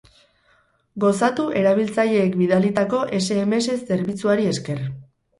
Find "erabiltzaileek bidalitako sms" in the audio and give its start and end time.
1.59-3.67